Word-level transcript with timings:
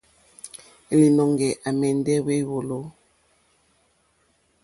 Līnɔ̄ŋgɛ̄ 0.97 1.59
à 1.67 1.69
mɛ̀ndɛ́ 1.79 2.23
wé 2.25 2.35
wòló. 2.49 2.77